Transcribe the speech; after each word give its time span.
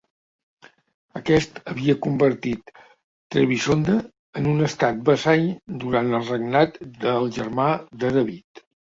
Aquest 1.17 1.57
havia 1.71 1.95
convertit 2.05 2.71
Trebisonda 3.35 3.97
en 4.41 4.47
un 4.53 4.67
estat 4.67 5.03
vassall 5.09 5.45
durant 5.83 6.09
el 6.21 6.25
regnat 6.31 6.79
del 7.05 7.29
germà 7.37 7.67
de 8.05 8.11
David. 8.17 8.63